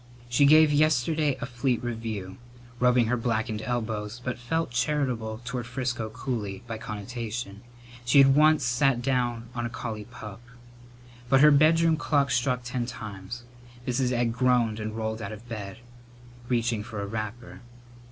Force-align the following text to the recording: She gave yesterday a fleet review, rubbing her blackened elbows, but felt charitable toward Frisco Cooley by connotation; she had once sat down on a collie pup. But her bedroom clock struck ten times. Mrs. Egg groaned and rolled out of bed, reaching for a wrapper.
She 0.29 0.47
gave 0.47 0.71
yesterday 0.73 1.37
a 1.41 1.45
fleet 1.45 1.83
review, 1.83 2.37
rubbing 2.79 3.05
her 3.05 3.15
blackened 3.17 3.61
elbows, 3.61 4.19
but 4.25 4.39
felt 4.39 4.71
charitable 4.71 5.41
toward 5.45 5.67
Frisco 5.67 6.09
Cooley 6.09 6.63
by 6.65 6.79
connotation; 6.79 7.61
she 8.03 8.17
had 8.17 8.33
once 8.33 8.65
sat 8.65 9.03
down 9.03 9.47
on 9.53 9.67
a 9.67 9.69
collie 9.69 10.05
pup. 10.05 10.41
But 11.29 11.41
her 11.41 11.51
bedroom 11.51 11.97
clock 11.97 12.31
struck 12.31 12.63
ten 12.63 12.87
times. 12.87 13.43
Mrs. 13.85 14.11
Egg 14.11 14.33
groaned 14.33 14.79
and 14.79 14.97
rolled 14.97 15.21
out 15.21 15.31
of 15.31 15.47
bed, 15.47 15.77
reaching 16.49 16.81
for 16.81 16.99
a 16.99 17.05
wrapper. 17.05 17.61